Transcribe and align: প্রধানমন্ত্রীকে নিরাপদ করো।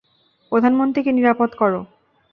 প্রধানমন্ত্রীকে 0.51 1.11
নিরাপদ 1.11 1.49
করো। 1.55 1.81